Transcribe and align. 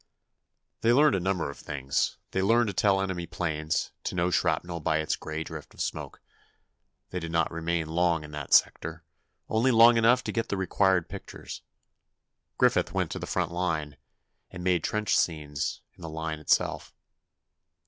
They 0.79 0.93
learned 0.93 1.13
a 1.13 1.19
number 1.19 1.51
of 1.51 1.59
things: 1.59 2.17
they 2.31 2.41
learned 2.41 2.65
to 2.69 2.73
tell 2.73 2.99
enemy 3.01 3.27
planes, 3.27 3.91
to 4.05 4.15
know 4.15 4.31
shrapnel 4.31 4.79
by 4.79 4.97
its 4.97 5.15
gray 5.15 5.43
drift 5.43 5.75
of 5.75 5.79
smoke. 5.79 6.23
They 7.11 7.19
did 7.19 7.31
not 7.31 7.51
remain 7.51 7.87
long 7.87 8.23
in 8.23 8.31
that 8.31 8.51
sector—only 8.51 9.69
long 9.69 9.97
enough 9.97 10.23
to 10.23 10.31
get 10.31 10.49
the 10.49 10.57
required 10.57 11.07
pictures. 11.07 11.61
Griffith 12.57 12.91
went 12.93 13.11
to 13.11 13.19
the 13.19 13.27
front 13.27 13.51
line, 13.51 13.95
and 14.49 14.63
made 14.63 14.83
trench 14.83 15.15
scenes—in 15.15 16.01
the 16.01 16.09
line 16.09 16.39
itself. 16.39 16.95